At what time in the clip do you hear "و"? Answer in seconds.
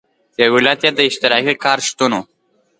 2.17-2.21